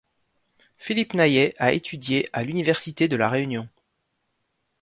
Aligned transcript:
Philippe 0.79 1.13
Naillet 1.13 1.53
a 1.59 1.73
étudié 1.73 2.27
à 2.33 2.43
l'université 2.43 3.07
de 3.07 3.15
La 3.15 3.29
Réunion. 3.29 3.69